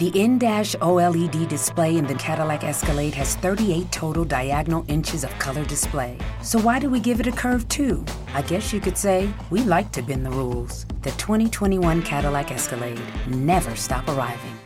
The 0.00 0.18
in-dash 0.18 0.74
OLED 0.76 1.46
display 1.46 1.98
in 1.98 2.06
the 2.06 2.14
Cadillac 2.14 2.64
Escalade 2.64 3.12
has 3.16 3.36
38 3.36 3.92
total 3.92 4.24
diagonal 4.24 4.82
inches 4.88 5.24
of 5.24 5.38
color 5.38 5.62
display. 5.66 6.16
So 6.40 6.58
why 6.58 6.78
do 6.78 6.88
we 6.88 7.00
give 7.00 7.20
it 7.20 7.26
a 7.26 7.30
curve 7.30 7.68
too? 7.68 8.02
I 8.32 8.40
guess 8.40 8.72
you 8.72 8.80
could 8.80 8.96
say 8.96 9.28
we 9.50 9.60
like 9.60 9.92
to 9.92 10.00
bend 10.00 10.24
the 10.24 10.30
rules. 10.30 10.86
The 11.02 11.10
2021 11.18 12.00
Cadillac 12.00 12.50
Escalade. 12.50 12.98
Never 13.26 13.76
stop 13.76 14.08
arriving. 14.08 14.58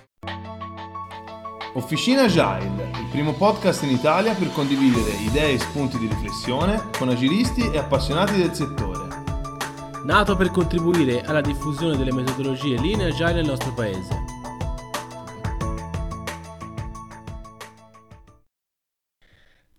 Officina 1.75 2.27
Agile, 2.27 2.71
il 3.01 3.09
primo 3.11 3.32
podcast 3.32 3.82
in 3.82 3.91
Italia 3.91 4.35
per 4.35 4.53
condividere 4.53 5.16
idee 5.27 5.55
e 5.55 5.59
spunti 5.59 5.98
di 5.98 6.07
riflessione 6.07 6.80
con 6.96 7.09
agilisti 7.09 7.69
e 7.73 7.79
appassionati 7.79 8.37
del 8.37 8.55
settore. 8.55 9.09
Nato 10.05 10.37
per 10.37 10.53
contribuire 10.53 11.23
alla 11.23 11.41
diffusione 11.41 11.96
delle 11.96 12.12
metodologie 12.12 12.79
linee 12.79 13.09
agile 13.09 13.32
nel 13.32 13.46
nostro 13.46 13.75
paese. 13.75 14.34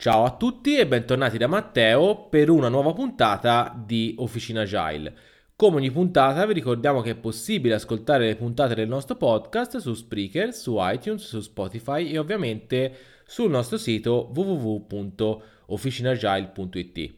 Ciao 0.06 0.22
a 0.24 0.38
tutti 0.38 0.78
e 0.78 0.86
bentornati 0.86 1.40
da 1.40 1.48
Matteo 1.48 2.28
per 2.28 2.52
una 2.52 2.70
nuova 2.70 2.94
puntata 2.94 3.74
di 3.76 4.14
Officina 4.20 4.62
Agile. 4.62 5.12
Come 5.56 5.78
ogni 5.78 5.90
puntata 5.90 6.46
vi 6.46 6.54
ricordiamo 6.54 7.02
che 7.02 7.10
è 7.10 7.16
possibile 7.16 7.74
ascoltare 7.74 8.28
le 8.28 8.36
puntate 8.36 8.76
del 8.76 8.88
nostro 8.88 9.16
podcast 9.16 9.78
su 9.78 9.96
Spreaker, 9.96 10.54
su 10.54 10.76
iTunes, 10.78 11.26
su 11.26 11.42
Spotify 11.42 12.12
e 12.12 12.20
ovviamente 12.20 12.96
sul 13.26 13.50
nostro 13.50 13.80
sito 13.80 14.30
www.officinagile.it. 14.32 17.14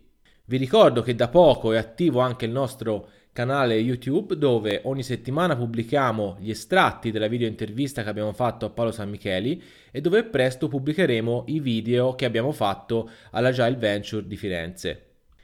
Vi 0.45 0.57
ricordo 0.57 1.01
che 1.01 1.13
da 1.13 1.27
poco 1.27 1.73
è 1.73 1.77
attivo 1.77 2.21
anche 2.21 2.45
il 2.45 2.51
nostro 2.51 3.09
canale 3.37 3.75
YouTube 3.75 4.35
dove 4.35 4.81
ogni 4.85 5.03
settimana 5.03 5.55
pubblichiamo 5.55 6.37
gli 6.39 6.49
estratti 6.49 7.11
della 7.11 7.27
video 7.27 7.47
intervista 7.47 8.01
che 8.01 8.09
abbiamo 8.09 8.33
fatto 8.33 8.65
a 8.65 8.71
Paolo 8.71 8.89
San 8.89 9.11
Micheli 9.11 9.61
e 9.91 10.01
dove 10.01 10.23
presto 10.23 10.67
pubblicheremo 10.67 11.43
i 11.45 11.59
video 11.59 12.15
che 12.15 12.25
abbiamo 12.25 12.51
fatto 12.51 13.07
all'Agile 13.29 13.75
Venture 13.75 14.25
di 14.25 14.35
Firenze. 14.37 15.03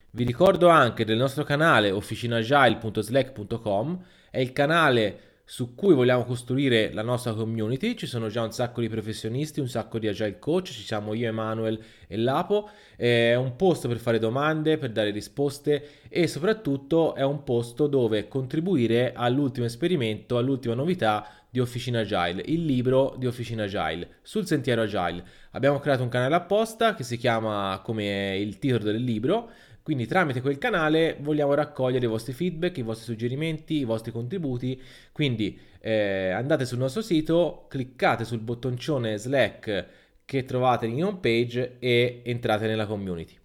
Vi 0.10 0.24
ricordo 0.24 0.70
anche 0.70 1.06
del 1.06 1.18
nostro 1.18 1.44
canale 1.44 1.92
officinagile.slack.com, 1.92 4.04
è 4.32 4.40
il 4.40 4.54
canale 4.54 5.20
su 5.46 5.76
cui 5.76 5.94
vogliamo 5.94 6.24
costruire 6.24 6.92
la 6.94 7.02
nostra 7.02 7.34
community. 7.34 7.96
Ci 7.96 8.08
sono 8.08 8.28
già 8.30 8.42
un 8.42 8.52
sacco 8.52 8.82
di 8.82 8.90
professionisti, 8.90 9.60
un 9.60 9.68
sacco 9.68 10.00
di 10.00 10.08
agile 10.08 10.40
coach, 10.40 10.72
ci 10.72 10.84
siamo 10.84 11.14
io, 11.14 11.28
Emanuel 11.28 11.80
e 12.08 12.18
Lapo. 12.18 12.70
È 12.96 13.36
un 13.36 13.56
posto 13.56 13.88
per 13.88 13.98
fare 13.98 14.20
domande, 14.20 14.78
per 14.78 14.92
dare 14.92 15.12
risposte 15.12 16.02
e 16.10 16.28
soprattutto 16.28 17.16
è 17.16 17.24
un 17.24 17.44
posto 17.44 17.88
dove 17.88 18.28
contribuire 18.28 19.14
all'ultimo 19.14 19.66
esperimento, 19.66 20.38
all'ultima 20.38 20.76
novità 20.76 21.28
di 21.50 21.60
Officina 21.60 22.00
Agile, 22.00 22.42
il 22.48 22.66
libro 22.66 23.14
di 23.16 23.28
Officina 23.28 23.66
Agile, 23.66 24.16
sul 24.24 24.48
sentiero 24.48 24.82
Agile. 24.82 25.24
Abbiamo 25.52 25.78
creato 25.78 26.02
un 26.02 26.10
canale 26.10 26.34
apposta 26.34 26.96
che 26.96 27.04
si 27.04 27.16
chiama 27.16 27.80
come 27.84 28.36
il 28.40 28.58
titolo 28.58 28.86
del 28.86 29.04
libro 29.04 29.52
quindi 29.84 30.08
tramite 30.08 30.40
quel 30.40 30.58
canale 30.58 31.18
vogliamo 31.20 31.54
raccogliere 31.54 32.06
i 32.06 32.10
vostri 32.10 32.32
feedback, 32.32 32.78
i 32.78 32.84
vostri 32.84 33.04
suggerimenti, 33.04 33.80
i 33.80 33.84
vostri 33.84 34.14
contributi. 34.14 34.82
Quindi 35.12 35.60
eh, 35.82 36.30
andate 36.30 36.66
sul 36.66 36.78
nostro 36.78 37.02
sito, 37.02 37.66
cliccate 37.68 38.24
sul 38.24 38.40
bottoncione 38.40 39.18
Slack 39.18 39.86
che 40.24 40.46
trovate 40.46 40.86
in 40.86 41.04
home 41.04 41.18
page 41.20 41.76
e 41.80 42.22
entrate 42.24 42.66
nella 42.66 42.86
community. 42.86 43.38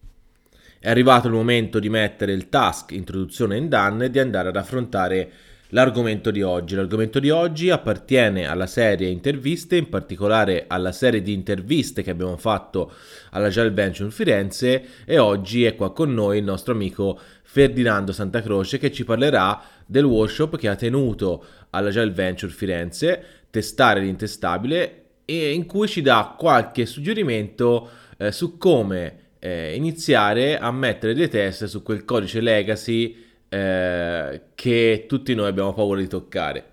È 0.78 0.88
arrivato 0.88 1.26
il 1.26 1.34
momento 1.34 1.80
di 1.80 1.88
mettere 1.88 2.30
il 2.30 2.48
task 2.48 2.92
introduzione 2.92 3.56
in 3.56 3.68
done 3.68 4.04
e 4.04 4.10
di 4.10 4.20
andare 4.20 4.48
ad 4.48 4.56
affrontare 4.56 5.30
l'argomento 5.68 6.30
di 6.30 6.42
oggi. 6.42 6.74
L'argomento 6.74 7.18
di 7.18 7.30
oggi 7.30 7.70
appartiene 7.70 8.46
alla 8.46 8.66
serie 8.66 9.08
interviste, 9.08 9.76
in 9.76 9.88
particolare 9.88 10.64
alla 10.66 10.92
serie 10.92 11.22
di 11.22 11.32
interviste 11.32 12.02
che 12.02 12.10
abbiamo 12.10 12.36
fatto 12.36 12.92
alla 13.30 13.48
Gel 13.48 13.72
Venture 13.72 14.10
Firenze 14.10 14.84
e 15.04 15.18
oggi 15.18 15.64
è 15.64 15.74
qua 15.74 15.92
con 15.92 16.12
noi 16.14 16.38
il 16.38 16.44
nostro 16.44 16.72
amico 16.72 17.18
Ferdinando 17.42 18.12
Santa 18.12 18.42
Croce 18.42 18.78
che 18.78 18.92
ci 18.92 19.04
parlerà 19.04 19.60
del 19.86 20.04
workshop 20.04 20.56
che 20.56 20.68
ha 20.68 20.76
tenuto 20.76 21.44
alla 21.70 21.90
Gel 21.90 22.12
Venture 22.12 22.52
Firenze, 22.52 23.24
testare 23.50 24.00
l'intestabile 24.00 25.04
e 25.24 25.52
in 25.52 25.66
cui 25.66 25.88
ci 25.88 26.00
dà 26.00 26.34
qualche 26.38 26.86
suggerimento 26.86 27.88
eh, 28.16 28.32
su 28.32 28.56
come 28.56 29.26
eh, 29.38 29.74
iniziare 29.74 30.58
a 30.58 30.70
mettere 30.70 31.14
dei 31.14 31.28
test 31.28 31.66
su 31.66 31.82
quel 31.82 32.04
codice 32.04 32.40
legacy 32.40 33.26
eh, 33.48 34.42
che 34.54 35.04
tutti 35.08 35.34
noi 35.34 35.46
abbiamo 35.46 35.72
paura 35.72 36.00
di 36.00 36.08
toccare. 36.08 36.64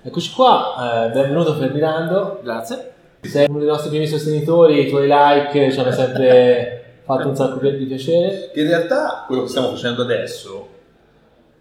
Eccoci 0.00 0.32
qua, 0.32 1.06
eh, 1.06 1.10
benvenuto 1.10 1.54
Ferdinando. 1.54 2.40
Grazie. 2.42 2.92
Sei 3.20 3.48
uno 3.48 3.58
dei 3.58 3.68
nostri 3.68 3.90
primi 3.90 4.06
sostenitori, 4.06 4.86
i 4.86 4.88
tuoi 4.88 5.08
like 5.08 5.72
ci 5.72 5.78
hanno 5.80 5.90
sempre 5.90 7.00
fatto 7.04 7.28
un 7.28 7.36
sacco 7.36 7.58
di 7.68 7.84
piacere. 7.84 8.52
In 8.54 8.66
realtà 8.68 9.24
quello 9.26 9.42
che 9.42 9.48
stiamo 9.48 9.68
facendo 9.68 10.02
adesso 10.02 10.76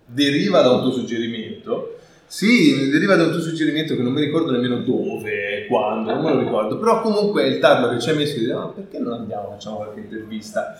deriva 0.06 0.62
da 0.62 0.72
un 0.72 0.82
tuo 0.82 0.92
suggerimento. 0.92 1.94
Sì, 2.30 2.90
deriva 2.90 3.16
da 3.16 3.24
un 3.24 3.32
tuo 3.32 3.40
suggerimento 3.40 3.96
che 3.96 4.02
non 4.02 4.12
mi 4.12 4.20
ricordo 4.20 4.52
nemmeno 4.52 4.80
dove, 4.80 5.66
quando, 5.68 6.14
non 6.14 6.24
me 6.24 6.34
lo 6.34 6.40
ricordo. 6.40 6.78
Però 6.78 7.02
comunque 7.02 7.48
il 7.48 7.60
tarlo 7.60 7.90
che 7.90 8.00
ci 8.00 8.10
ha 8.10 8.14
messo 8.14 8.34
di 8.34 8.42
dire, 8.42 8.54
ma 8.54 8.68
perché 8.68 9.00
non 9.00 9.14
andiamo, 9.14 9.50
facciamo 9.52 9.78
qualche 9.78 10.02
intervista? 10.02 10.78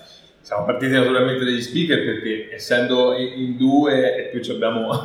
Siamo 0.48 0.64
partiti 0.64 0.94
naturalmente 0.94 1.44
dagli 1.44 1.62
speaker 1.62 2.06
perché 2.06 2.48
essendo 2.54 3.14
in 3.14 3.58
due 3.58 4.16
e 4.16 4.22
più 4.30 4.54
abbiamo 4.54 4.88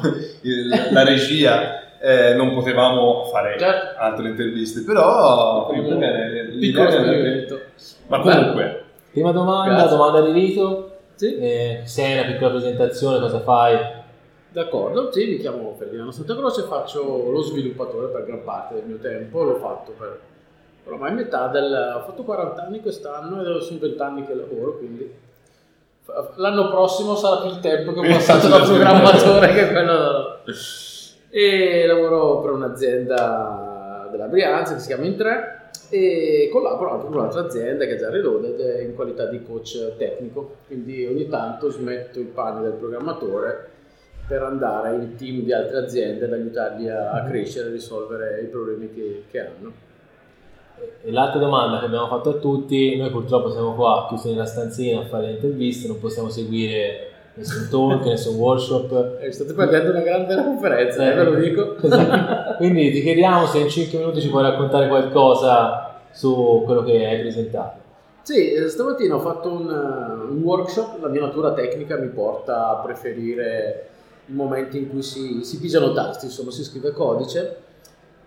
la 0.93 1.03
regia 1.03 1.99
eh, 1.99 2.35
non 2.35 2.55
potevamo 2.55 3.25
fare 3.25 3.59
Certo. 3.59 3.99
altre 3.99 4.29
interviste, 4.29 4.83
però 4.85 5.67
Piccolo 5.69 6.01
era- 6.01 6.89
esperimento. 6.89 7.61
Ma 8.07 8.21
comunque, 8.21 8.85
Prima 9.11 9.33
domanda, 9.33 9.75
Grazie. 9.75 9.97
domanda 9.97 10.21
di 10.21 10.31
rito. 10.31 10.99
Sì. 11.17 11.37
Eh, 11.37 11.81
sei 11.87 12.13
una 12.21 12.31
piccola 12.31 12.51
presentazione, 12.51 13.19
cosa 13.19 13.41
fai? 13.41 13.77
D'accordo, 14.49 15.11
sì, 15.11 15.27
mi 15.27 15.39
chiamo 15.39 15.75
Ferdinando 15.77 16.13
Santa 16.13 16.37
Croce, 16.37 16.63
faccio 16.63 17.29
lo 17.33 17.41
sviluppatore 17.41 18.13
per 18.13 18.27
gran 18.27 18.45
parte 18.45 18.75
del 18.75 18.85
mio 18.85 18.99
tempo, 18.99 19.43
l'ho 19.43 19.57
fatto 19.57 19.91
per 19.99 20.21
ormai 20.85 21.13
metà 21.15 21.49
del... 21.49 21.95
ho 21.97 22.05
fatto 22.05 22.23
40 22.23 22.63
anni 22.63 22.81
quest'anno 22.81 23.41
e 23.43 23.61
sono 23.61 23.81
20 23.81 24.01
anni 24.03 24.25
che 24.25 24.35
lavoro, 24.35 24.79
quindi 24.79 25.31
l'anno 26.37 26.71
prossimo 26.71 27.15
sarà 27.15 27.43
più 27.43 27.51
il 27.51 27.61
tempo 27.61 27.93
che 27.93 28.01
ho 28.01 28.03
passato 28.13 28.49
da 28.49 28.61
programmatore 28.61 29.53
che 29.53 29.69
quello. 29.71 30.39
E 31.31 31.87
lavoro 31.87 32.41
per 32.41 32.51
un'azienda 32.51 34.09
della 34.11 34.27
Brianza 34.27 34.75
che 34.75 34.81
si 34.81 34.89
chiama 34.89 35.05
In3 35.05 35.61
e 35.89 36.49
collaboro 36.51 36.93
anche 36.93 37.07
con 37.07 37.15
un'altra 37.15 37.43
azienda 37.43 37.85
che 37.85 37.95
è 37.95 37.99
già 37.99 38.11
Reloaded 38.11 38.81
in 38.83 38.95
qualità 38.95 39.27
di 39.27 39.43
coach 39.43 39.97
tecnico, 39.97 40.57
quindi 40.67 41.07
ogni 41.07 41.29
tanto 41.29 41.71
smetto 41.71 42.19
i 42.19 42.25
panni 42.25 42.63
del 42.63 42.73
programmatore 42.73 43.69
per 44.27 44.43
andare 44.43 44.95
in 44.95 45.17
team 45.17 45.43
di 45.43 45.53
altre 45.53 45.79
aziende 45.79 46.25
ad 46.25 46.33
aiutarli 46.33 46.89
a, 46.89 47.13
a 47.13 47.25
crescere 47.25 47.69
e 47.69 47.73
risolvere 47.73 48.41
i 48.41 48.47
problemi 48.47 48.93
che, 48.93 49.25
che 49.31 49.41
hanno. 49.41 49.91
E 51.05 51.11
l'altra 51.11 51.41
domanda 51.41 51.79
che 51.79 51.87
abbiamo 51.87 52.07
fatto 52.07 52.31
a 52.31 52.35
tutti, 52.35 52.97
noi 52.97 53.11
purtroppo 53.11 53.51
siamo 53.51 53.75
qua 53.75 54.07
chiusi 54.09 54.31
nella 54.31 54.47
stanzina 54.47 55.01
a 55.01 55.05
fare 55.05 55.27
le 55.27 55.33
interviste, 55.33 55.89
non 55.89 55.99
possiamo 55.99 56.29
seguire 56.29 57.11
nessun 57.35 57.69
talk, 57.71 58.05
nessun 58.07 58.37
workshop. 58.37 59.19
Eh, 59.21 59.33
state 59.33 59.53
perdendo 59.53 59.91
una 59.91 60.01
grande 60.01 60.35
conferenza, 60.37 61.11
eh, 61.11 61.15
ve 61.15 61.25
lo 61.25 61.35
dico. 61.35 61.75
Così. 61.81 62.07
Quindi 62.57 62.91
ti 62.93 63.03
chiediamo 63.03 63.47
se 63.47 63.59
in 63.59 63.69
5 63.69 63.99
minuti 63.99 64.21
ci 64.21 64.29
puoi 64.29 64.43
raccontare 64.43 64.89
qualcosa 64.89 66.01
su 66.13 66.63
quello 66.65 66.83
che 66.83 67.07
hai 67.07 67.21
presentato. 67.21 67.81
Sì, 68.23 68.53
eh, 68.53 68.69
stamattina 68.69 69.17
ho 69.17 69.21
fatto 69.21 69.51
un, 69.51 69.69
eh, 69.69 70.31
un 70.31 70.41
workshop, 70.43 71.01
la 71.01 71.09
mia 71.09 71.23
natura 71.23 71.53
tecnica 71.53 71.97
mi 71.97 72.09
porta 72.09 72.69
a 72.69 72.77
preferire 72.77 73.89
i 74.27 74.33
momenti 74.33 74.79
in 74.79 74.91
cui 74.91 75.03
si, 75.03 75.43
si 75.43 75.59
pigiano 75.59 75.93
tasti, 75.93 76.27
insomma 76.27 76.53
si 76.53 76.63
scrive 76.63 76.93
codice. 76.93 77.57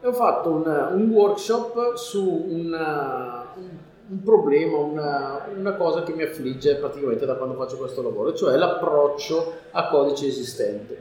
E 0.05 0.07
ho 0.07 0.13
fatto 0.13 0.49
un, 0.51 0.67
un 0.67 1.09
workshop 1.09 1.95
su 1.95 2.45
una- 2.47 3.43
un, 3.55 3.69
un 4.09 4.21
problema, 4.23 4.77
una, 4.77 5.47
una 5.57 5.73
cosa 5.73 6.03
che 6.03 6.13
mi 6.13 6.21
affligge 6.21 6.75
praticamente 6.75 7.25
da 7.25 7.33
quando 7.33 7.55
faccio 7.55 7.77
questo 7.77 8.03
lavoro, 8.03 8.31
cioè 8.35 8.55
l'approccio 8.55 9.53
a 9.71 9.87
codice 9.87 10.27
esistente. 10.27 10.99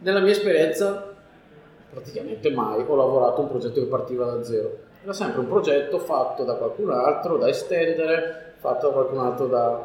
Nella 0.00 0.18
mia 0.18 0.32
esperienza 0.32 1.12
praticamente 1.92 2.50
mai 2.50 2.84
ho 2.84 2.96
lavorato 2.96 3.40
un 3.40 3.48
progetto 3.50 3.78
che 3.80 3.86
partiva 3.86 4.24
da 4.24 4.42
zero. 4.42 4.78
Era 5.04 5.12
sempre 5.12 5.38
un 5.38 5.46
progetto 5.46 5.98
fatto 6.00 6.42
da 6.42 6.54
qualcun 6.54 6.90
altro, 6.90 7.36
da 7.36 7.48
estendere, 7.48 8.54
fatto 8.58 8.88
da 8.88 8.92
qualcun 8.94 9.18
altro 9.20 9.46
da 9.46 9.80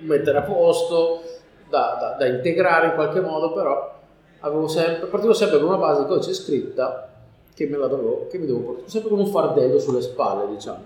mettere 0.00 0.36
a 0.36 0.42
posto, 0.42 1.22
da, 1.70 1.96
da- 1.98 2.16
da 2.18 2.26
integrare 2.26 2.88
in 2.88 2.92
qualche 2.94 3.20
modo, 3.20 3.52
però 3.54 3.94
avevo 4.40 4.68
sempre, 4.68 5.06
partivo 5.06 5.32
sempre 5.32 5.58
con 5.58 5.68
una 5.68 5.78
base 5.78 6.02
di 6.02 6.08
codice 6.08 6.34
scritta 6.34 7.07
che, 7.58 7.66
me 7.66 7.76
la 7.76 7.88
dovevo, 7.88 8.28
che 8.28 8.38
mi 8.38 8.46
dovevo 8.46 8.66
portare, 8.66 8.88
sempre 8.88 9.10
con 9.10 9.18
un 9.18 9.26
fardello 9.26 9.80
sulle 9.80 10.00
spalle, 10.00 10.48
diciamo. 10.48 10.84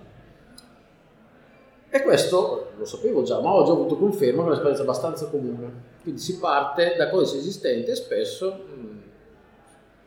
E 1.87 2.01
questo 2.01 2.71
lo 2.75 2.85
sapevo 2.85 3.21
già, 3.21 3.39
ma 3.39 3.53
ho 3.53 3.63
già 3.63 3.73
avuto 3.73 3.95
conferma 3.95 4.39
che 4.39 4.41
è 4.41 4.47
un'esperienza 4.47 4.81
abbastanza 4.81 5.27
comune. 5.27 5.91
Quindi 6.01 6.19
si 6.19 6.39
parte 6.39 6.95
da 6.97 7.09
codice 7.09 7.37
esistente 7.37 7.91
e 7.91 7.95
spesso 7.95 8.65
mm, 8.67 8.97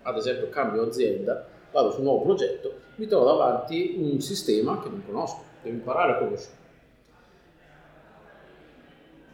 ad 0.02 0.16
esempio 0.16 0.48
cambio 0.48 0.82
azienda, 0.82 1.46
vado 1.70 1.92
su 1.92 1.98
un 1.98 2.06
nuovo 2.06 2.24
progetto, 2.24 2.72
mi 2.96 3.06
trovo 3.06 3.26
davanti 3.26 3.94
un 4.00 4.20
sistema 4.20 4.82
che 4.82 4.88
non 4.88 5.04
conosco, 5.06 5.42
devo 5.62 5.76
imparare 5.76 6.12
a 6.14 6.18
conoscere. 6.18 6.54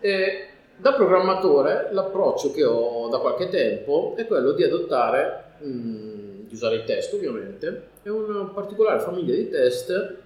E 0.01 0.47
da 0.77 0.93
programmatore 0.93 1.89
l'approccio 1.93 2.51
che 2.51 2.63
ho 2.63 3.09
da 3.09 3.21
qualche 3.21 3.49
tempo 3.49 4.13
è 4.17 4.27
quello 4.27 4.53
di 4.53 4.65
adottare, 4.65 5.55
mh, 5.61 6.32
di 6.53 6.59
usare 6.59 6.77
i 6.77 6.85
test 6.85 7.15
ovviamente, 7.15 7.89
è 8.03 8.11
una 8.11 8.45
particolare 8.45 9.01
famiglia 9.01 9.35
di 9.35 9.49
test 9.49 10.17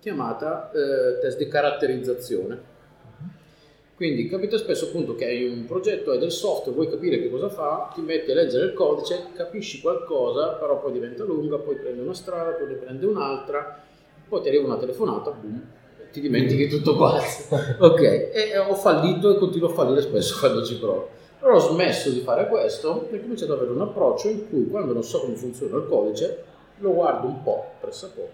chiamata 0.00 0.72
eh, 0.72 1.20
test 1.20 1.38
di 1.38 1.46
caratterizzazione. 1.46 2.72
Quindi 3.94 4.28
capita 4.28 4.58
spesso 4.58 4.86
appunto 4.86 5.14
che 5.14 5.26
hai 5.26 5.46
un 5.46 5.64
progetto, 5.66 6.10
hai 6.10 6.18
del 6.18 6.32
software, 6.32 6.76
vuoi 6.76 6.90
capire 6.90 7.20
che 7.20 7.30
cosa 7.30 7.48
fa, 7.48 7.92
ti 7.94 8.00
metti 8.00 8.32
a 8.32 8.34
leggere 8.34 8.66
il 8.66 8.72
codice, 8.72 9.26
capisci 9.34 9.80
qualcosa, 9.80 10.54
però 10.54 10.80
poi 10.80 10.90
diventa 10.90 11.22
lunga, 11.22 11.58
poi 11.58 11.76
prende 11.76 12.02
una 12.02 12.14
strada, 12.14 12.50
poi 12.50 12.66
ne 12.66 12.74
prende 12.74 13.06
un'altra, 13.06 13.80
poi 14.28 14.42
ti 14.42 14.48
arriva 14.48 14.64
una 14.64 14.78
telefonata, 14.78 15.30
boom, 15.30 15.62
ti 16.10 16.20
dimentichi 16.20 16.66
tutto 16.66 16.96
qua. 16.96 17.16
ok, 17.78 18.00
e 18.00 18.58
ho 18.58 18.74
fallito 18.74 19.32
e 19.32 19.38
continuo 19.38 19.68
a 19.68 19.72
fallire 19.72 20.02
spesso 20.02 20.36
quando 20.40 20.64
ci 20.64 20.76
provo. 20.80 21.22
Però 21.44 21.56
ho 21.56 21.58
smesso 21.58 22.08
di 22.08 22.20
fare 22.20 22.48
questo 22.48 23.06
e 23.10 23.18
ho 23.18 23.20
cominciato 23.20 23.52
ad 23.52 23.58
avere 23.58 23.74
un 23.74 23.82
approccio 23.82 24.30
in 24.30 24.48
cui 24.48 24.66
quando 24.66 24.94
non 24.94 25.04
so 25.04 25.20
come 25.20 25.36
funziona 25.36 25.76
il 25.76 25.86
codice, 25.86 26.42
lo 26.78 26.94
guardo 26.94 27.26
un 27.26 27.42
po', 27.42 27.72
pressappoco, 27.80 28.30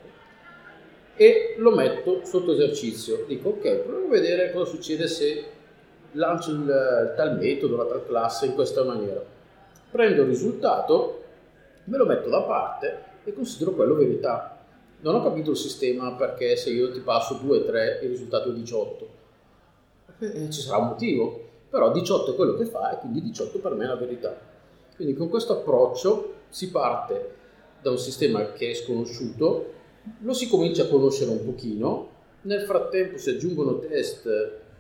e 1.17 1.57
lo 1.59 1.75
metto 1.75 2.25
sotto 2.25 2.53
esercizio. 2.53 3.25
Dico 3.27 3.49
ok, 3.49 3.79
proviamo 3.79 4.07
a 4.07 4.11
vedere 4.11 4.53
cosa 4.53 4.71
succede 4.71 5.09
se 5.09 5.45
lancio 6.13 6.53
il 6.53 7.15
tal 7.17 7.37
metodo, 7.37 7.77
la 7.77 7.87
tal 7.87 8.07
classe 8.07 8.47
in 8.47 8.55
questa 8.55 8.85
maniera. 8.85 9.21
Prendo 9.91 10.23
il 10.23 10.29
risultato, 10.29 11.25
me 11.87 11.97
lo 11.97 12.07
metto 12.07 12.29
da 12.29 12.43
parte 12.43 13.03
e 13.25 13.33
considero 13.33 13.73
quello 13.73 13.97
verità. 13.97 14.57
Non 15.01 15.17
ho 15.17 15.23
capito 15.25 15.51
il 15.51 15.57
sistema 15.57 16.13
perché 16.13 16.55
se 16.55 16.71
io 16.71 16.93
ti 16.93 17.01
passo 17.01 17.41
2 17.43 17.65
3 17.65 17.99
il 18.03 18.09
risultato 18.09 18.51
è 18.51 18.53
18. 18.53 19.09
Eh, 20.21 20.51
ci 20.51 20.61
sarà 20.61 20.79
un 20.79 20.87
motivo, 20.91 21.49
però 21.71 21.93
18 21.93 22.33
è 22.33 22.35
quello 22.35 22.57
che 22.57 22.67
fa 22.67 22.93
e 22.93 22.99
quindi 22.99 23.23
18 23.23 23.59
per 23.59 23.75
me 23.75 23.85
è 23.85 23.87
la 23.87 23.97
verità. 23.97 24.37
Quindi 24.97 25.15
con 25.15 25.29
questo 25.29 25.53
approccio 25.53 26.35
si 26.49 26.71
parte 26.71 27.35
da 27.81 27.91
un 27.91 27.99
sistema 27.99 28.53
che 28.53 28.71
è 28.71 28.75
sconosciuto, 28.75 29.73
lo 30.19 30.33
si 30.33 30.49
comincia 30.49 30.83
a 30.83 30.89
conoscere 30.89 31.31
un 31.31 31.45
pochino, 31.45 32.09
nel 32.43 32.63
frattempo 32.63 33.17
si 33.17 33.31
aggiungono 33.31 33.79
test 33.79 34.27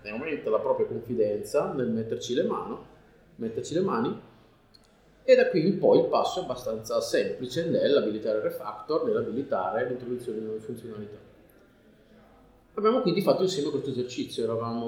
e 0.02 0.10
aumenta 0.10 0.50
la 0.50 0.58
propria 0.58 0.86
confidenza 0.86 1.72
nel 1.72 1.88
metterci 1.88 2.34
le, 2.34 2.42
mano, 2.42 2.86
metterci 3.36 3.74
le 3.74 3.80
mani 3.80 4.20
e 5.22 5.34
da 5.36 5.48
qui 5.48 5.66
in 5.66 5.78
poi 5.78 6.00
il 6.00 6.06
passo 6.06 6.40
è 6.40 6.42
abbastanza 6.42 7.00
semplice 7.00 7.66
nell'abilitare 7.66 8.38
il 8.38 8.44
refactor, 8.44 9.04
nell'abilitare 9.04 9.86
l'introduzione 9.86 10.38
di 10.38 10.44
nuove 10.44 10.60
funzionalità. 10.60 11.29
Abbiamo 12.74 13.00
quindi 13.00 13.20
fatto 13.20 13.42
insieme 13.42 13.70
questo 13.70 13.90
esercizio, 13.90 14.44
Eravamo, 14.44 14.86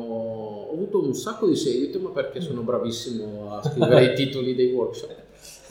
ho 0.69 0.73
avuto 0.73 1.03
un 1.03 1.15
sacco 1.15 1.47
di 1.47 1.57
seguito, 1.57 1.99
ma 1.99 2.11
perché 2.11 2.41
sono 2.41 2.63
bravissimo 2.63 3.57
a 3.57 3.63
scrivere 3.63 4.13
i 4.13 4.15
titoli 4.25 4.55
dei 4.55 4.73
workshop. 4.73 5.15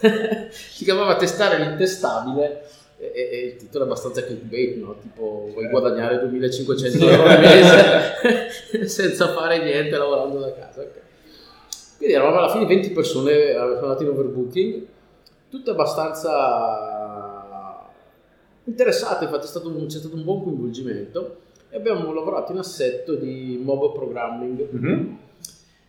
si 0.51 0.83
chiamava 0.83 1.15
Testare 1.15 1.59
l'intestabile 1.59 2.67
e, 2.97 3.11
e, 3.15 3.45
il 3.45 3.55
titolo 3.55 3.85
è 3.85 3.87
abbastanza 3.87 4.23
clickbait, 4.23 4.77
no? 4.77 4.97
tipo 4.99 5.49
vuoi 5.51 5.69
guadagnare 5.69 6.19
2500 6.19 7.09
euro 7.09 7.23
al 7.23 7.39
mese 7.39 8.85
senza 8.87 9.33
fare 9.33 9.63
niente 9.63 9.97
lavorando 9.97 10.39
da 10.39 10.53
casa. 10.53 10.81
Okay. 10.81 11.01
Quindi 11.97 12.15
eravamo 12.15 12.37
alla 12.39 12.51
fine 12.51 12.65
20 12.65 12.91
persone, 12.91 13.53
sono 13.53 13.79
andate 13.79 14.03
in 14.03 14.09
overbooking, 14.09 14.85
tutte 15.49 15.71
abbastanza 15.71 16.89
interessate, 18.65 19.23
infatti 19.23 19.47
stato 19.47 19.69
un, 19.69 19.87
c'è 19.87 19.97
stato 19.99 20.15
un 20.15 20.23
buon 20.23 20.43
coinvolgimento 20.43 21.37
e 21.71 21.77
abbiamo 21.77 22.13
lavorato 22.13 22.51
in 22.51 22.59
assetto 22.59 23.15
di 23.15 23.59
mob 23.63 23.93
programming 23.93 24.67
mm-hmm. 24.75 25.13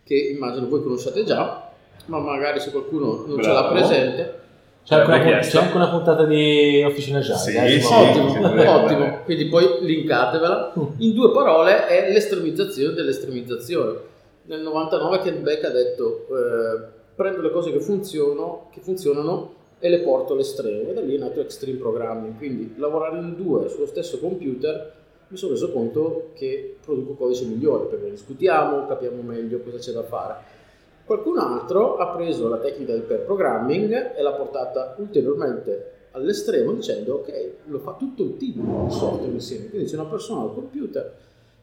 che 0.05 0.15
immagino 0.15 0.69
voi 0.69 0.83
conosciate 0.83 1.25
già, 1.25 1.71
ma 2.07 2.19
magari 2.19 2.61
se 2.61 2.71
qualcuno 2.71 3.25
non 3.27 3.37
Bravo. 3.37 3.43
ce 3.43 3.49
l'ha 3.49 3.69
presente 3.69 4.41
c'è 4.85 4.97
anche, 4.97 5.29
una, 5.29 5.39
c'è 5.39 5.59
anche, 5.59 5.77
una, 5.77 5.91
puntata 5.91 6.25
di 6.25 6.83
Officina 6.85 7.19
Agile. 7.19 7.37
Sì, 7.37 7.55
eh, 7.57 7.81
sì, 7.81 7.93
ottimo, 7.93 8.31
sì, 8.31 8.67
ottimo. 8.67 9.19
Quindi 9.25 9.47
poi 9.47 9.77
linkatevela. 9.81 10.73
Mm. 10.77 10.85
In 10.99 11.15
due 11.15 11.31
parole 11.31 11.87
è 11.87 12.11
l'estremizzazione 12.11 12.93
dell'estremizzazione. 12.93 14.11
Nel 14.47 14.61
99 14.61 15.21
Ken 15.21 15.43
Beck 15.45 15.65
ha 15.65 15.71
detto 15.71 16.27
eh, 16.31 16.85
prendo 17.15 17.43
le 17.43 17.51
cose 17.51 17.71
che 17.71 17.79
funzionano, 17.79 18.71
che 18.73 18.81
funzionano 18.81 19.55
e 19.79 19.89
le 19.89 20.01
porto 20.01 20.33
all'estremo. 20.33 20.91
E 20.91 20.95
da 20.95 21.01
lì 21.01 21.15
è 21.15 21.19
nato 21.19 21.41
Extreme 21.41 21.79
Programming. 21.79 22.37
Quindi 22.37 22.75
lavorare 22.77 23.19
in 23.19 23.37
due 23.37 23.69
sullo 23.69 23.87
stesso 23.87 24.19
computer 24.19 24.93
mi 25.33 25.39
sono 25.39 25.53
reso 25.53 25.73
conto 25.73 26.31
che 26.35 26.77
produco 26.85 27.15
codice 27.15 27.47
migliore 27.47 27.87
perché 27.87 28.11
discutiamo, 28.11 28.87
capiamo 28.87 29.23
meglio 29.23 29.61
cosa 29.61 29.79
c'è 29.79 29.93
da 29.93 30.03
fare 30.03 30.61
Qualcun 31.05 31.39
altro 31.39 31.97
ha 31.97 32.15
preso 32.15 32.49
la 32.49 32.59
tecnica 32.59 32.93
del 32.93 33.03
pair 33.03 33.21
programming 33.23 34.15
e 34.15 34.23
l'ha 34.23 34.33
portata 34.33 34.95
ulteriormente 34.99 35.91
all'estremo 36.13 36.73
dicendo 36.73 37.15
ok, 37.15 37.51
lo 37.65 37.81
fa 37.81 37.97
tutto 37.99 38.23
il 38.23 38.37
team 38.37 38.87
il 38.87 38.93
software 38.93 39.33
insieme. 39.33 39.69
Quindi 39.69 39.89
c'è 39.89 39.95
una 39.95 40.09
persona 40.09 40.43
al 40.43 40.55
computer 40.55 41.13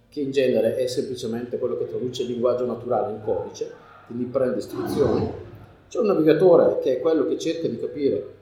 che 0.10 0.20
in 0.20 0.32
genere 0.32 0.76
è 0.76 0.88
semplicemente 0.88 1.58
quello 1.58 1.78
che 1.78 1.88
traduce 1.88 2.24
il 2.24 2.30
linguaggio 2.30 2.66
naturale 2.66 3.14
in 3.14 3.22
codice, 3.24 3.72
quindi 4.08 4.26
prende 4.26 4.58
istruzioni. 4.58 5.32
C'è 5.88 6.00
un 6.00 6.08
navigatore 6.08 6.80
che 6.80 6.98
è 6.98 7.00
quello 7.00 7.26
che 7.26 7.38
cerca 7.38 7.68
di 7.68 7.80
capire 7.80 8.34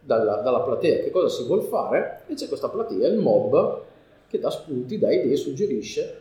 dalla, 0.00 0.36
dalla 0.36 0.60
platea 0.60 1.00
che 1.00 1.10
cosa 1.10 1.28
si 1.28 1.44
vuole 1.46 1.62
fare 1.62 2.22
e 2.28 2.34
c'è 2.34 2.46
questa 2.46 2.68
platea, 2.68 3.08
il 3.08 3.18
mob, 3.18 3.82
che 4.28 4.38
dà 4.38 4.50
spunti, 4.50 4.98
dà 4.98 5.12
idee, 5.12 5.36
suggerisce 5.36 6.20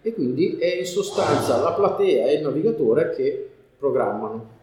e 0.00 0.14
quindi 0.14 0.56
è 0.56 0.78
in 0.78 0.86
sostanza 0.86 1.60
la 1.60 1.72
platea 1.72 2.26
e 2.26 2.34
il 2.34 2.42
navigatore 2.42 3.10
che 3.10 3.50
programmano. 3.78 4.56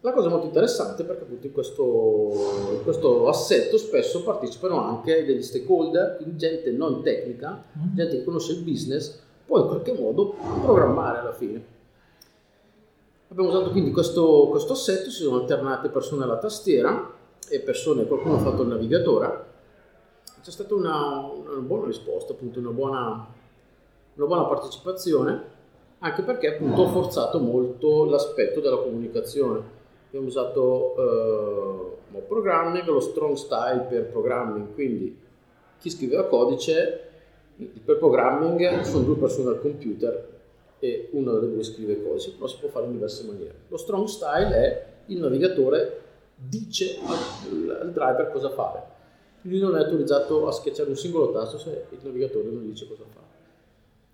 La 0.00 0.12
cosa 0.12 0.28
molto 0.28 0.46
interessante 0.46 1.02
perché 1.04 1.22
appunto 1.22 1.46
in 1.46 1.52
questo, 1.52 2.30
in 2.72 2.82
questo 2.82 3.26
assetto 3.26 3.78
spesso 3.78 4.22
partecipano 4.22 4.78
anche 4.78 5.24
degli 5.24 5.42
stakeholder, 5.42 6.16
quindi 6.16 6.36
gente 6.36 6.70
non 6.72 7.02
tecnica, 7.02 7.64
mm-hmm. 7.78 7.94
gente 7.94 8.16
che 8.18 8.24
conosce 8.24 8.52
il 8.52 8.62
business, 8.62 9.18
può 9.46 9.60
in 9.60 9.66
qualche 9.68 9.94
modo 9.94 10.34
programmare 10.62 11.20
alla 11.20 11.32
fine. 11.32 11.72
Abbiamo 13.28 13.48
usato 13.48 13.70
quindi 13.70 13.92
questo, 13.92 14.48
questo 14.50 14.74
assetto, 14.74 15.08
si 15.08 15.22
sono 15.22 15.40
alternate 15.40 15.88
persone 15.88 16.24
alla 16.24 16.38
tastiera 16.38 17.10
e 17.48 17.60
persone, 17.60 18.04
qualcuno 18.04 18.34
ha 18.34 18.40
fatto 18.40 18.60
il 18.60 18.68
navigatore. 18.68 19.52
C'è 20.44 20.50
stata 20.50 20.74
una, 20.74 21.26
una 21.26 21.60
buona 21.60 21.86
risposta, 21.86 22.34
appunto 22.34 22.58
una 22.58 22.68
buona 22.68 23.26
una 24.16 24.26
buona 24.26 24.44
partecipazione, 24.44 25.42
anche 26.00 26.22
perché 26.22 26.54
appunto 26.54 26.82
ho 26.82 26.88
forzato 26.88 27.38
molto 27.40 28.04
l'aspetto 28.04 28.60
della 28.60 28.76
comunicazione. 28.76 29.62
Abbiamo 30.08 30.26
usato 30.26 31.96
eh, 32.12 32.20
programming, 32.28 32.84
lo 32.84 33.00
strong 33.00 33.36
style 33.36 33.86
per 33.88 34.10
programming, 34.10 34.74
quindi 34.74 35.18
chi 35.78 35.88
scriveva 35.88 36.24
codice, 36.24 37.08
per 37.82 37.96
programming 37.96 38.82
sono 38.82 39.04
due 39.04 39.16
persone 39.16 39.48
al 39.48 39.62
computer 39.62 40.28
e 40.78 41.08
una 41.12 41.32
delle 41.32 41.54
due 41.54 41.62
scrive 41.62 42.02
codice, 42.02 42.32
però 42.32 42.46
si 42.48 42.58
può 42.60 42.68
fare 42.68 42.84
in 42.84 42.92
diverse 42.92 43.24
maniere. 43.24 43.54
Lo 43.68 43.78
strong 43.78 44.06
style 44.06 44.54
è 44.54 44.86
il 45.06 45.20
navigatore 45.20 46.02
dice 46.36 46.98
al, 47.06 47.78
al 47.80 47.92
driver 47.92 48.30
cosa 48.30 48.50
fare. 48.50 48.92
Lui 49.46 49.58
non 49.58 49.76
è 49.76 49.80
autorizzato 49.80 50.46
a 50.46 50.52
schiacciare 50.52 50.88
un 50.88 50.96
singolo 50.96 51.30
tasto 51.32 51.58
se 51.58 51.86
il 51.90 51.98
navigatore 52.02 52.48
non 52.50 52.66
dice 52.66 52.86
cosa 52.86 53.04
fare. 53.08 53.26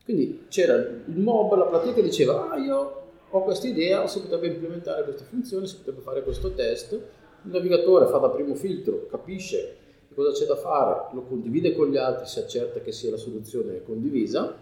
Quindi 0.04 0.46
c'era 0.48 0.74
il 0.74 1.18
mob, 1.18 1.56
la 1.56 1.66
platea 1.66 1.92
che 1.92 2.02
diceva, 2.02 2.50
ah 2.50 2.56
io 2.56 3.02
ho 3.30 3.42
questa 3.44 3.68
idea, 3.68 4.06
si 4.08 4.20
potrebbe 4.20 4.48
implementare 4.48 5.04
questa 5.04 5.24
funzione, 5.24 5.66
si 5.66 5.76
potrebbe 5.76 6.00
fare 6.00 6.22
questo 6.22 6.52
test, 6.52 6.92
il 6.92 7.50
navigatore 7.50 8.06
fa 8.06 8.18
da 8.18 8.28
primo 8.28 8.54
filtro, 8.54 9.06
capisce 9.08 9.76
cosa 10.14 10.32
c'è 10.32 10.46
da 10.46 10.56
fare, 10.56 11.14
lo 11.14 11.22
condivide 11.22 11.74
con 11.74 11.88
gli 11.88 11.96
altri, 11.96 12.26
si 12.26 12.40
accerta 12.40 12.80
che 12.80 12.92
sia 12.92 13.10
la 13.10 13.16
soluzione 13.16 13.82
condivisa, 13.84 14.54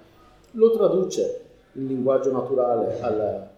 lo 0.53 0.71
traduce 0.71 1.45
in 1.73 1.87
linguaggio 1.87 2.31
naturale 2.31 3.01
al, 3.01 3.49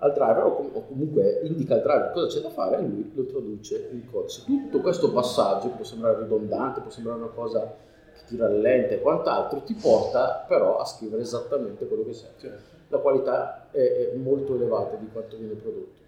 al 0.00 0.12
driver 0.12 0.44
o, 0.44 0.54
com- 0.56 0.70
o, 0.72 0.86
comunque 0.86 1.40
indica 1.44 1.74
al 1.74 1.82
driver 1.82 2.10
cosa 2.12 2.26
c'è 2.26 2.40
da 2.40 2.50
fare 2.50 2.78
e 2.78 2.82
lui 2.82 3.10
lo 3.14 3.24
traduce 3.24 3.88
in 3.92 4.10
codice. 4.10 4.42
Tutto 4.44 4.80
questo 4.80 5.12
passaggio 5.12 5.68
può 5.68 5.84
sembrare 5.84 6.22
ridondante, 6.22 6.80
può 6.80 6.90
sembrare 6.90 7.18
una 7.18 7.28
cosa 7.28 7.88
ti 8.26 8.36
rallenta 8.36 8.94
e 8.94 9.00
quant'altro, 9.00 9.62
ti 9.62 9.74
porta 9.74 10.44
però 10.46 10.78
a 10.78 10.84
scrivere 10.84 11.22
esattamente 11.22 11.86
quello 11.86 12.04
che 12.04 12.12
serve. 12.12 12.34
Cioè, 12.38 12.50
la 12.88 12.98
qualità 12.98 13.68
è, 13.70 13.78
è, 14.12 14.16
molto 14.16 14.54
elevata 14.54 14.96
di 14.96 15.08
quanto 15.12 15.36
viene 15.36 15.54
prodotto. 15.54 15.98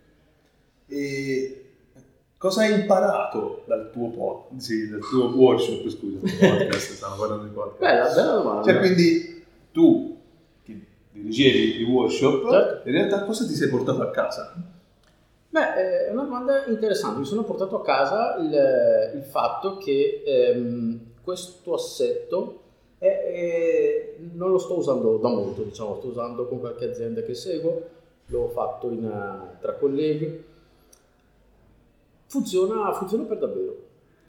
E 0.87 1.71
cosa 2.39 2.63
hai 2.63 2.81
imparato 2.81 3.63
dal 3.67 3.91
tuo, 3.93 4.11
pod, 4.11 4.57
sì, 4.59 4.89
dal 4.89 5.01
tuo 5.01 5.27
workshop, 5.35 5.89
scusa, 5.89 6.19
podcast, 6.19 6.93
stavo 6.93 7.21
parlando 7.21 7.45
di 7.45 7.51
podcast. 7.51 7.81
Bella, 7.81 8.15
bella 8.15 8.43
domanda. 8.43 8.63
Cioè, 8.63 8.79
quindi 8.79 9.45
tu 9.71 10.12
che 10.12 10.12
dirigevi 11.13 11.81
i 11.81 11.85
workshop, 11.85 12.51
certo. 12.51 12.89
in 12.89 12.95
realtà 12.95 13.25
cosa 13.25 13.47
ti 13.47 13.55
sei 13.55 13.69
portato 13.69 14.03
a 14.03 14.11
casa? 14.11 14.55
Beh, 15.49 16.07
è 16.07 16.11
una 16.11 16.23
domanda 16.23 16.65
interessante. 16.67 17.19
Mi 17.19 17.27
sono 17.27 17.45
portato 17.45 17.77
a 17.77 17.83
casa 17.83 18.37
il, 18.37 19.17
il 19.17 19.23
fatto 19.23 19.77
che 19.77 20.23
ehm, 20.25 20.99
questo 21.23 21.75
assetto 21.75 22.61
è, 22.97 23.07
è, 23.07 24.15
non 24.33 24.51
lo 24.51 24.59
sto 24.59 24.79
usando 24.79 25.19
da 25.19 25.29
molto, 25.29 25.63
diciamo, 25.63 25.97
sto 25.97 26.07
usando 26.07 26.47
con 26.47 26.59
qualche 26.59 26.89
azienda 26.89 27.21
che 27.23 27.35
seguo, 27.35 27.83
l'ho 28.27 28.49
fatto 28.49 28.89
in, 28.91 29.11
tra 29.61 29.75
colleghi. 29.75 30.45
Funziona, 32.27 32.93
funziona 32.95 33.25
per 33.25 33.39
davvero. 33.39 33.77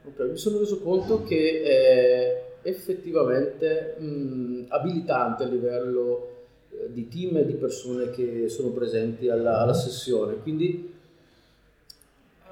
Okay, 0.05 0.31
mi 0.31 0.37
sono 0.37 0.57
reso 0.57 0.81
conto 0.81 1.23
che 1.23 1.61
è 1.61 2.51
effettivamente 2.63 3.95
mh, 3.97 4.65
abilitante 4.67 5.43
a 5.43 5.47
livello 5.47 6.27
eh, 6.27 6.32
di 6.87 7.07
team 7.07 7.37
e 7.37 7.45
di 7.45 7.53
persone 7.53 8.09
che 8.09 8.49
sono 8.49 8.69
presenti 8.69 9.29
alla, 9.29 9.59
alla 9.59 9.73
sessione. 9.73 10.35
Quindi 10.41 10.91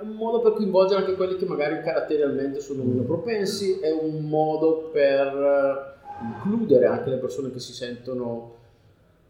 è 0.01 0.03
un 0.03 0.15
modo 0.15 0.41
per 0.41 0.53
coinvolgere 0.53 1.01
anche 1.01 1.15
quelli 1.15 1.37
che 1.37 1.45
magari 1.45 1.81
caratterialmente 1.81 2.59
sono 2.59 2.83
meno 2.83 3.03
propensi, 3.03 3.79
è 3.79 3.91
un 3.91 4.21
modo 4.21 4.89
per 4.91 5.27
eh, 5.27 6.25
includere 6.25 6.87
anche 6.87 7.11
le 7.11 7.17
persone 7.17 7.51
che 7.51 7.59
si 7.59 7.73
sentono 7.73 8.57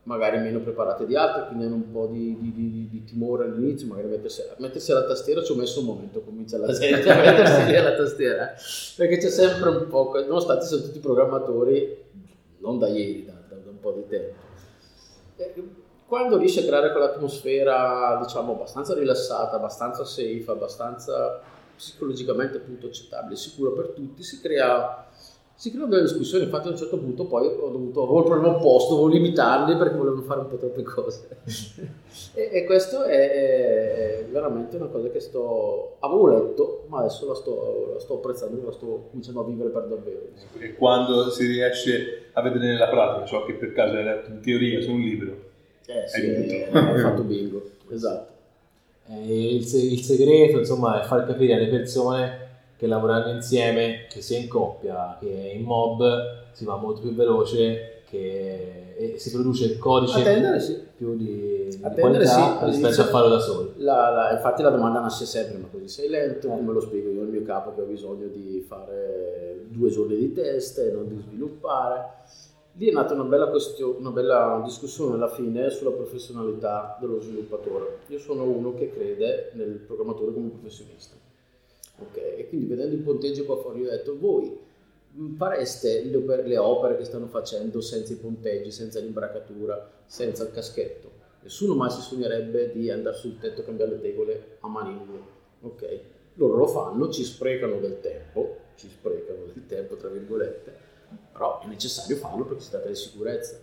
magari 0.03 0.39
meno 0.39 0.59
preparate 0.61 1.05
di 1.05 1.15
altre, 1.15 1.47
quindi 1.47 1.65
hanno 1.65 1.75
un 1.75 1.91
po' 1.91 2.07
di, 2.07 2.35
di, 2.39 2.53
di, 2.53 2.87
di 2.89 3.03
timore 3.03 3.43
all'inizio, 3.43 3.87
magari 3.87 4.07
mettersi, 4.07 4.41
mettersi, 4.57 4.91
alla 4.91 5.05
tastiera 5.05 5.43
ci 5.43 5.51
ho 5.51 5.55
messo 5.55 5.81
un 5.81 5.85
momento, 5.87 6.21
comincia 6.21 6.57
la 6.57 6.71
gente 6.71 7.09
a 7.09 7.15
mettersi 7.21 7.75
alla 7.75 7.95
tastiera, 7.95 8.53
perché 8.95 9.17
c'è 9.17 9.29
sempre 9.29 9.69
un 9.69 9.87
po', 9.87 10.11
nonostante 10.27 10.65
siano 10.65 10.83
tutti 10.83 10.99
programmatori, 10.99 11.97
non 12.59 12.79
da 12.79 12.87
ieri, 12.87 13.25
da, 13.25 13.33
da, 13.47 13.55
da 13.63 13.69
un 13.69 13.79
po' 13.79 13.91
di 13.91 14.07
tempo. 14.07 14.50
E, 15.41 15.63
quando 16.05 16.37
riesci 16.37 16.59
a 16.59 16.65
creare 16.65 16.91
quell'atmosfera, 16.91 18.19
diciamo, 18.21 18.53
abbastanza 18.53 18.93
rilassata, 18.93 19.55
abbastanza 19.55 20.03
safe, 20.03 20.45
abbastanza 20.47 21.41
psicologicamente 21.75 22.57
appunto 22.57 22.87
accettabile, 22.87 23.35
sicuro 23.35 23.71
per 23.71 23.87
tutti, 23.95 24.21
si 24.21 24.41
crea 24.41 25.07
si 25.61 25.69
creano 25.69 25.89
delle 25.89 26.01
discussioni, 26.01 26.45
infatti 26.45 26.69
a 26.69 26.71
un 26.71 26.77
certo 26.77 26.97
punto 26.97 27.25
poi 27.25 27.45
ho 27.45 27.69
dovuto, 27.69 28.01
avevo 28.01 28.17
il 28.21 28.25
problema 28.25 28.55
opposto, 28.55 28.95
volevo 28.95 29.13
limitarli 29.13 29.77
perché 29.77 29.95
volevano 29.95 30.23
fare 30.23 30.39
un 30.39 30.47
po' 30.47 30.57
troppe 30.57 30.81
cose. 30.81 31.27
e, 32.33 32.49
e, 32.51 32.65
questo 32.65 33.03
è, 33.03 34.21
è, 34.21 34.25
veramente 34.31 34.77
una 34.77 34.87
cosa 34.87 35.09
che 35.09 35.19
sto, 35.19 35.97
avevo 35.99 36.29
letto, 36.29 36.85
ma 36.87 37.01
adesso 37.01 37.27
la 37.27 37.35
sto, 37.35 37.91
la 37.93 37.99
sto 37.99 38.15
apprezzando, 38.15 38.59
la 38.65 38.71
sto 38.71 39.05
cominciando 39.11 39.41
a 39.41 39.43
vivere 39.43 39.69
per 39.69 39.83
davvero. 39.83 40.21
E 40.57 40.73
quando 40.73 41.29
si 41.29 41.45
riesce 41.45 42.29
a 42.33 42.41
vedere 42.41 42.65
nella 42.65 42.89
pratica 42.89 43.27
ciò 43.27 43.45
che 43.45 43.53
per 43.53 43.71
caso 43.73 43.97
hai 43.97 44.03
letto 44.03 44.31
in 44.31 44.41
teoria 44.41 44.81
su 44.81 44.89
un 44.89 44.99
libro, 44.99 45.35
eh, 45.85 46.07
sì, 46.07 46.21
hai, 46.21 46.63
hai 46.71 47.01
fatto 47.01 47.21
bingo, 47.21 47.61
esatto. 47.87 48.31
Eh, 49.09 49.57
il, 49.57 49.61
il 49.61 50.01
segreto 50.01 50.57
insomma 50.57 51.03
è 51.03 51.05
far 51.05 51.27
capire 51.27 51.53
alle 51.53 51.67
persone 51.67 52.40
che 52.81 52.87
lavorando 52.87 53.29
insieme, 53.29 54.07
che 54.09 54.21
sia 54.21 54.39
in 54.39 54.47
coppia, 54.47 55.15
che 55.19 55.51
in 55.55 55.61
mob, 55.61 56.49
si 56.51 56.65
va 56.65 56.77
molto 56.77 57.01
più 57.01 57.13
veloce 57.13 58.01
che, 58.09 58.95
e 58.97 59.19
si 59.19 59.29
produce 59.29 59.65
il 59.65 59.77
codice 59.77 60.21
Attendere, 60.21 60.59
sì. 60.59 60.81
più 60.97 61.15
di, 61.15 61.67
di 61.69 61.99
qualità 61.99 62.57
sì, 62.57 62.65
rispetto 62.65 63.01
a 63.01 63.05
farlo 63.05 63.29
da 63.29 63.37
soli. 63.37 63.73
La, 63.75 64.09
la, 64.09 64.31
infatti 64.31 64.63
la 64.63 64.71
domanda 64.71 64.99
nasce 64.99 65.25
sempre, 65.25 65.59
ma 65.59 65.67
così 65.71 65.87
sei 65.87 66.09
lento, 66.09 66.47
eh. 66.47 66.49
come 66.49 66.73
lo 66.73 66.79
spiego 66.79 67.11
io 67.11 67.21
al 67.21 67.27
mio 67.27 67.43
capo 67.43 67.71
che 67.75 67.81
ho 67.81 67.85
bisogno 67.85 68.25
di 68.25 68.65
fare 68.67 69.63
due 69.67 69.91
giorni 69.91 70.15
di 70.15 70.33
test 70.33 70.79
e 70.79 70.91
non 70.91 71.07
di 71.07 71.21
sviluppare. 71.21 72.13
Lì 72.77 72.89
è 72.89 72.91
nata 72.91 73.13
una 73.13 73.25
bella, 73.25 73.49
question, 73.49 73.97
una 73.99 74.09
bella 74.09 74.59
discussione 74.65 75.13
alla 75.13 75.29
fine 75.29 75.69
sulla 75.69 75.91
professionalità 75.91 76.97
dello 76.99 77.21
sviluppatore. 77.21 77.99
Io 78.07 78.17
sono 78.17 78.41
uno 78.41 78.73
che 78.73 78.91
crede 78.91 79.51
nel 79.53 79.83
programmatore 79.85 80.33
come 80.33 80.47
professionista 80.47 81.20
Okay? 82.09 82.39
E 82.39 82.47
quindi 82.49 82.67
vedendo 82.67 82.95
il 82.95 83.01
ponteggio 83.01 83.45
qua 83.45 83.57
fuori 83.57 83.85
ho 83.85 83.89
detto, 83.89 84.17
voi 84.17 84.57
fareste 85.35 86.03
le 86.03 86.43
le 86.43 86.57
opere 86.57 86.97
che 86.97 87.03
stanno 87.03 87.27
facendo 87.27 87.81
senza 87.81 88.13
i 88.13 88.17
ponteggi, 88.17 88.71
senza 88.71 88.99
l'imbracatura, 88.99 89.89
senza 90.05 90.43
il 90.43 90.51
caschetto? 90.51 91.19
Nessuno 91.43 91.75
mai 91.75 91.89
si 91.89 92.01
sognerebbe 92.01 92.71
di 92.71 92.89
andare 92.89 93.15
sul 93.15 93.37
tetto 93.39 93.61
a 93.61 93.63
cambiare 93.63 93.91
le 93.91 94.01
tegole 94.01 94.57
a 94.59 94.67
manino. 94.67 95.39
Ok? 95.61 95.99
Loro 96.35 96.55
lo 96.55 96.67
fanno, 96.67 97.09
ci 97.09 97.23
sprecano 97.23 97.79
del 97.79 97.99
tempo, 97.99 98.57
ci 98.75 98.89
sprecano 98.89 99.45
del 99.45 99.65
tempo 99.67 99.95
tra 99.95 100.07
virgolette, 100.09 100.73
però 101.31 101.61
è 101.61 101.67
necessario 101.67 102.15
farlo 102.15 102.45
perché 102.45 102.63
si 102.63 102.69
tratta 102.69 102.87
di 102.87 102.95
sicurezza. 102.95 103.59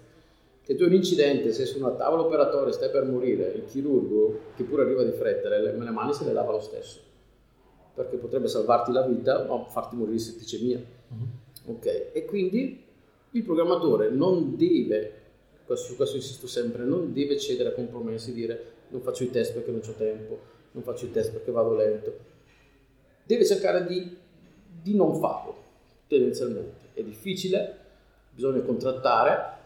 Se 0.62 0.74
tu 0.74 0.82
hai 0.82 0.88
un 0.90 0.96
incidente, 0.96 1.52
sei 1.52 1.64
su 1.64 1.78
una 1.78 1.92
tavola 1.92 2.22
operatoria, 2.22 2.72
stai 2.72 2.90
per 2.90 3.04
morire, 3.04 3.52
il 3.52 3.64
chirurgo, 3.64 4.38
che 4.54 4.64
pure 4.64 4.82
arriva 4.82 5.02
di 5.02 5.12
fretta, 5.12 5.48
le, 5.48 5.72
le 5.72 5.90
mani 5.90 6.12
se 6.12 6.24
le 6.24 6.32
lava 6.34 6.52
lo 6.52 6.60
stesso 6.60 7.06
perché 7.98 8.16
potrebbe 8.16 8.46
salvarti 8.46 8.92
la 8.92 9.02
vita 9.02 9.44
ma 9.44 9.64
farti 9.64 9.96
morire 9.96 10.16
di 10.16 10.22
setticemia. 10.22 10.80
Uh-huh. 11.08 11.72
Ok, 11.74 12.10
e 12.12 12.24
quindi 12.24 12.84
il 13.32 13.42
programmatore 13.42 14.08
non 14.08 14.56
deve, 14.56 15.12
su 15.74 15.96
questo 15.96 16.16
insisto 16.16 16.46
sempre, 16.46 16.84
non 16.84 17.12
deve 17.12 17.36
cedere 17.38 17.70
a 17.70 17.72
compromessi, 17.72 18.32
dire 18.32 18.76
non 18.90 19.02
faccio 19.02 19.24
i 19.24 19.30
test 19.30 19.52
perché 19.52 19.70
non 19.70 19.80
ho 19.84 19.92
tempo, 19.92 20.38
non 20.70 20.82
faccio 20.82 21.06
i 21.06 21.10
test 21.10 21.32
perché 21.32 21.50
vado 21.50 21.74
lento. 21.74 22.16
Deve 23.24 23.44
cercare 23.44 23.84
di, 23.84 24.16
di 24.80 24.94
non 24.94 25.18
farlo, 25.18 25.56
tendenzialmente. 26.06 26.86
È 26.94 27.02
difficile, 27.02 27.76
bisogna 28.32 28.60
contrattare, 28.60 29.56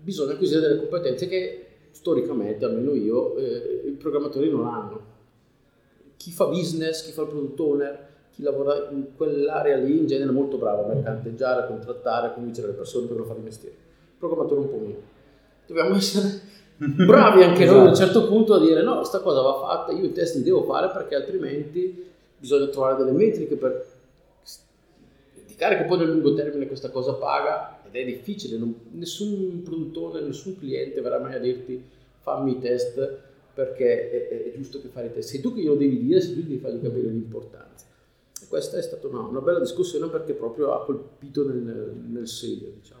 bisogna 0.00 0.32
acquisire 0.32 0.60
delle 0.60 0.78
competenze 0.78 1.26
che 1.26 1.66
storicamente, 1.90 2.64
almeno 2.64 2.94
io, 2.94 3.36
eh, 3.36 3.82
i 3.88 3.90
programmatori 3.90 4.48
non 4.48 4.66
hanno 4.66 5.11
chi 6.22 6.30
fa 6.30 6.46
business, 6.46 7.02
chi 7.02 7.10
fa 7.10 7.22
il 7.22 7.28
product 7.28 7.58
owner, 7.58 8.06
chi 8.30 8.42
lavora 8.42 8.90
in 8.90 9.16
quell'area 9.16 9.76
lì 9.78 9.98
in 9.98 10.06
genere 10.06 10.30
è 10.30 10.32
molto 10.32 10.56
bravo 10.56 10.84
a 10.84 10.94
mercanteggiare, 10.94 11.62
a 11.62 11.64
contrattare, 11.64 12.28
a 12.28 12.30
convincere 12.30 12.68
le 12.68 12.74
persone 12.74 13.08
per 13.08 13.24
fare 13.26 13.38
il 13.40 13.44
mestiere. 13.44 13.74
Programmatore 14.20 14.60
un 14.60 14.70
po' 14.70 14.76
meno. 14.76 15.00
Dobbiamo 15.66 15.96
essere 15.96 16.40
bravi 16.78 17.42
anche 17.42 17.64
esatto. 17.64 17.76
noi 17.76 17.86
a 17.86 17.90
un 17.90 17.96
certo 17.96 18.28
punto 18.28 18.54
a 18.54 18.60
dire 18.60 18.84
no, 18.84 18.98
questa 18.98 19.18
cosa 19.18 19.40
va 19.40 19.54
fatta, 19.54 19.90
io 19.90 20.04
i 20.04 20.12
test 20.12 20.36
li 20.36 20.44
devo 20.44 20.62
fare 20.62 20.90
perché 20.90 21.16
altrimenti 21.16 22.10
bisogna 22.38 22.66
trovare 22.66 22.96
delle 22.98 23.10
metriche 23.10 23.56
per 23.56 23.84
indicare 25.34 25.76
che 25.76 25.84
poi 25.86 25.98
nel 25.98 26.08
lungo 26.08 26.34
termine 26.34 26.68
questa 26.68 26.90
cosa 26.90 27.14
paga 27.14 27.80
ed 27.90 27.96
è 27.96 28.04
difficile, 28.04 28.58
non, 28.58 28.72
nessun 28.92 29.62
produttore, 29.64 30.20
nessun 30.20 30.56
cliente 30.56 31.00
verrà 31.00 31.18
mai 31.18 31.34
a 31.34 31.40
dirti 31.40 31.82
fammi 32.20 32.52
i 32.52 32.58
test 32.60 33.18
perché 33.54 34.10
è, 34.10 34.52
è, 34.52 34.56
giusto 34.56 34.80
che 34.80 34.88
fare 34.88 35.06
i 35.06 35.12
test. 35.12 35.30
Sei 35.30 35.40
tu 35.40 35.54
che 35.54 35.60
glielo 35.60 35.74
devi 35.74 35.98
dire, 35.98 36.20
sei 36.20 36.34
tu 36.34 36.40
che 36.40 36.48
devi 36.48 36.60
fargli 36.60 36.80
capire 36.80 37.08
l'importanza. 37.08 37.86
E 38.40 38.46
questa 38.48 38.78
è 38.78 38.82
stata 38.82 39.06
una, 39.06 39.20
una 39.20 39.40
bella 39.40 39.60
discussione 39.60 40.08
perché 40.08 40.32
proprio 40.32 40.72
ha 40.72 40.84
colpito 40.84 41.46
nel, 41.46 41.94
nel 42.08 42.26
serio, 42.26 42.72
diciamo. 42.74 43.00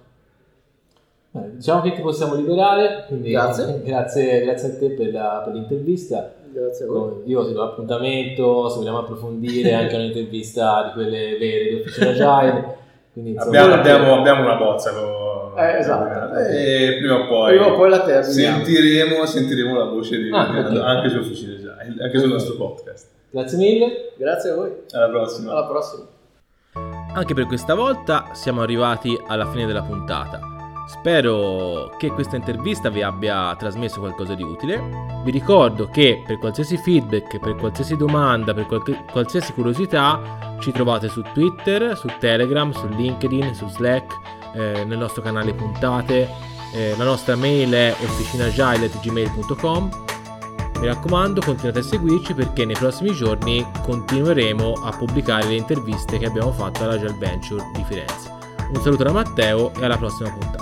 Eh, 1.34 1.56
diciamo 1.56 1.80
che 1.80 1.94
ti 1.94 2.02
possiamo 2.02 2.34
liberare, 2.34 3.04
quindi 3.06 3.30
grazie, 3.30 3.80
grazie, 3.84 4.42
grazie 4.42 4.68
a 4.68 4.76
te 4.76 4.90
per, 4.90 5.12
la, 5.12 5.42
per 5.44 5.54
l'intervista. 5.54 6.34
Grazie 6.52 6.84
a 6.84 6.88
voi. 6.88 7.22
Io 7.24 7.46
ti 7.46 7.54
do 7.54 7.64
l'appuntamento, 7.64 8.68
se 8.68 8.76
vogliamo 8.76 8.98
approfondire 8.98 9.72
anche 9.74 9.94
un'intervista 9.94 10.88
di 10.88 10.92
quelle 10.92 11.38
vere 11.38 11.68
di 11.70 11.74
Officina 11.80 12.10
Agile. 12.10 12.76
Quindi, 13.12 13.30
insomma, 13.32 13.62
abbiamo, 13.62 13.74
abbiamo, 13.74 14.14
abbiamo, 14.18 14.42
una 14.42 14.56
bozza 14.56 14.92
con 14.92 15.32
eh, 15.56 15.78
esatto. 15.78 16.21
E 16.38 16.96
prima 16.98 17.20
o 17.20 17.26
poi, 17.26 17.56
prima 17.56 17.72
o 17.72 17.76
poi 17.76 17.90
la 17.90 18.22
sentiremo, 18.22 19.26
sentiremo, 19.26 19.76
la 19.76 19.84
voce 19.84 20.22
di 20.22 20.30
ah, 20.30 20.48
okay. 20.48 20.78
anche 20.78 21.10
su 21.10 21.18
Officine 21.18 21.54
Agile, 21.54 22.04
anche 22.04 22.18
sul 22.18 22.28
nostro 22.28 22.56
podcast. 22.56 23.08
Grazie 23.30 23.58
mille. 23.58 24.12
Grazie 24.16 24.50
a 24.50 24.54
voi. 24.54 24.70
Alla 24.92 25.08
prossima. 25.08 25.52
Alla 25.52 25.66
prossima. 25.66 26.06
Anche 27.14 27.34
per 27.34 27.46
questa 27.46 27.74
volta 27.74 28.30
siamo 28.32 28.62
arrivati 28.62 29.18
alla 29.26 29.50
fine 29.50 29.66
della 29.66 29.82
puntata. 29.82 30.40
Spero 30.86 31.94
che 31.96 32.10
questa 32.10 32.36
intervista 32.36 32.90
vi 32.90 33.02
abbia 33.02 33.54
trasmesso 33.56 34.00
qualcosa 34.00 34.34
di 34.34 34.42
utile. 34.42 34.80
Vi 35.24 35.30
ricordo 35.30 35.88
che 35.88 36.22
per 36.26 36.38
qualsiasi 36.38 36.76
feedback, 36.76 37.38
per 37.38 37.54
qualsiasi 37.54 37.96
domanda, 37.96 38.52
per 38.52 38.66
qualche, 38.66 39.04
qualsiasi 39.10 39.52
curiosità, 39.52 40.56
ci 40.60 40.72
trovate 40.72 41.08
su 41.08 41.22
Twitter, 41.32 41.96
su 41.96 42.08
Telegram, 42.18 42.70
su 42.72 42.88
LinkedIn, 42.88 43.54
su 43.54 43.68
Slack 43.68 44.40
eh, 44.54 44.84
nel 44.84 44.98
nostro 44.98 45.22
canale 45.22 45.54
puntate. 45.54 46.28
Eh, 46.74 46.94
la 46.96 47.04
nostra 47.04 47.36
mail 47.36 47.72
è 47.72 47.94
officinagile.gmail.com 48.00 50.02
mi 50.82 50.88
raccomando 50.88 51.40
continuate 51.40 51.78
a 51.78 51.82
seguirci 51.82 52.34
perché 52.34 52.64
nei 52.64 52.74
prossimi 52.74 53.14
giorni 53.14 53.64
continueremo 53.82 54.72
a 54.82 54.90
pubblicare 54.90 55.46
le 55.46 55.54
interviste 55.54 56.18
che 56.18 56.26
abbiamo 56.26 56.50
fatto 56.50 56.82
alla 56.82 56.98
Gel 56.98 57.16
Venture 57.18 57.70
di 57.72 57.84
Firenze. 57.84 58.32
Un 58.68 58.82
saluto 58.82 59.04
da 59.04 59.12
Matteo 59.12 59.72
e 59.78 59.84
alla 59.84 59.96
prossima 59.96 60.30
puntata. 60.30 60.61